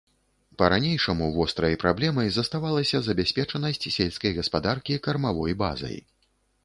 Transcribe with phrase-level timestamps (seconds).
[0.59, 5.97] Па-ранейшаму вострай праблемай заставалася забяспечанасць сельскай гаспадаркі кармавой базай.